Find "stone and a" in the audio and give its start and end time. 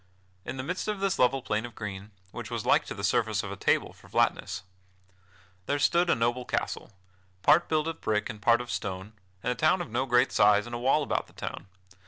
8.71-9.55